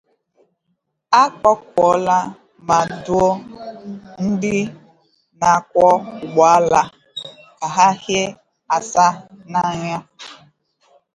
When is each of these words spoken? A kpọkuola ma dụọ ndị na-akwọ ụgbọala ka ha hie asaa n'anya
A 1.21 1.23
kpọkuola 1.37 2.17
ma 2.67 2.77
dụọ 3.03 3.29
ndị 4.25 4.55
na-akwọ 5.39 5.87
ụgbọala 6.23 6.81
ka 7.57 7.67
ha 7.75 7.87
hie 8.03 8.23
asaa 8.75 9.13
n'anya 9.51 9.97